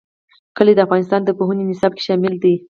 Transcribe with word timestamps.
کلي 0.57 0.73
د 0.75 0.79
افغانستان 0.85 1.21
د 1.23 1.29
پوهنې 1.37 1.63
نصاب 1.71 1.91
کې 1.95 2.03
شامل 2.07 2.33
دي. 2.43 2.55